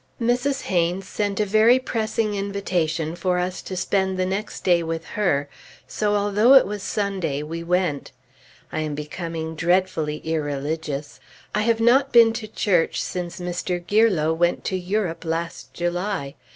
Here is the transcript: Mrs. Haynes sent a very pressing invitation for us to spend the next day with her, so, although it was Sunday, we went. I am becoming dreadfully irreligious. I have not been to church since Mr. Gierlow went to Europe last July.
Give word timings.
Mrs. 0.19 0.63
Haynes 0.63 1.07
sent 1.07 1.39
a 1.39 1.45
very 1.45 1.77
pressing 1.77 2.33
invitation 2.33 3.15
for 3.15 3.37
us 3.37 3.61
to 3.61 3.77
spend 3.77 4.17
the 4.17 4.25
next 4.25 4.63
day 4.63 4.81
with 4.81 5.05
her, 5.13 5.47
so, 5.85 6.15
although 6.15 6.55
it 6.55 6.65
was 6.65 6.81
Sunday, 6.81 7.43
we 7.43 7.63
went. 7.63 8.11
I 8.71 8.79
am 8.79 8.95
becoming 8.95 9.53
dreadfully 9.53 10.17
irreligious. 10.23 11.19
I 11.53 11.61
have 11.61 11.79
not 11.79 12.11
been 12.11 12.33
to 12.33 12.47
church 12.47 12.99
since 12.99 13.39
Mr. 13.39 13.79
Gierlow 13.79 14.33
went 14.33 14.65
to 14.65 14.75
Europe 14.75 15.23
last 15.23 15.71
July. 15.71 16.33